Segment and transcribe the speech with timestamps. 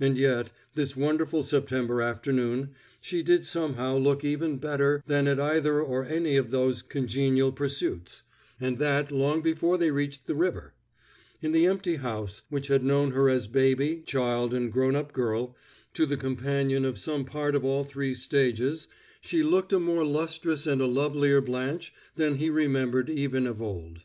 [0.00, 2.70] And yet, this wonderful September afternoon,
[3.00, 8.24] she did somehow look even better than at either or any of those congenial pursuits,
[8.60, 10.74] and that long before they reached the river;
[11.40, 15.54] in the empty house, which had known her as baby, child and grown up girl,
[15.94, 18.88] to the companion of some part of all three stages,
[19.20, 24.02] she looked a more lustrous and a lovelier Blanche than he remembered even of old.